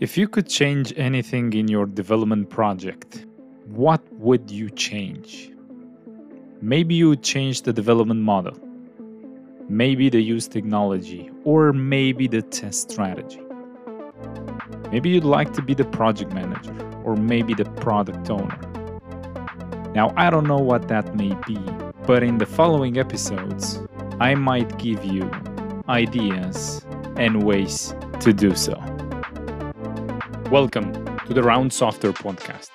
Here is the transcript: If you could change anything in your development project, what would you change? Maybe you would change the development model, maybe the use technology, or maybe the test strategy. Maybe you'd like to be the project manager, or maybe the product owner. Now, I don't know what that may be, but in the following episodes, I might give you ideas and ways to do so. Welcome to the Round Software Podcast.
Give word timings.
If 0.00 0.16
you 0.16 0.28
could 0.28 0.48
change 0.48 0.94
anything 0.96 1.52
in 1.52 1.68
your 1.68 1.84
development 1.84 2.48
project, 2.48 3.26
what 3.66 4.00
would 4.14 4.50
you 4.50 4.70
change? 4.70 5.52
Maybe 6.62 6.94
you 6.94 7.10
would 7.10 7.22
change 7.22 7.60
the 7.60 7.74
development 7.74 8.22
model, 8.22 8.58
maybe 9.68 10.08
the 10.08 10.22
use 10.22 10.48
technology, 10.48 11.30
or 11.44 11.74
maybe 11.74 12.26
the 12.28 12.40
test 12.40 12.90
strategy. 12.90 13.42
Maybe 14.90 15.10
you'd 15.10 15.24
like 15.24 15.52
to 15.52 15.60
be 15.60 15.74
the 15.74 15.84
project 15.84 16.32
manager, 16.32 16.74
or 17.04 17.14
maybe 17.14 17.52
the 17.52 17.66
product 17.66 18.30
owner. 18.30 18.58
Now, 19.94 20.14
I 20.16 20.30
don't 20.30 20.46
know 20.46 20.60
what 20.60 20.88
that 20.88 21.14
may 21.14 21.34
be, 21.46 21.58
but 22.06 22.22
in 22.22 22.38
the 22.38 22.46
following 22.46 22.96
episodes, 22.96 23.78
I 24.18 24.34
might 24.34 24.78
give 24.78 25.04
you 25.04 25.30
ideas 25.90 26.82
and 27.16 27.42
ways 27.42 27.94
to 28.20 28.32
do 28.32 28.54
so. 28.54 28.82
Welcome 30.50 30.92
to 31.28 31.32
the 31.32 31.44
Round 31.44 31.72
Software 31.72 32.12
Podcast. 32.12 32.70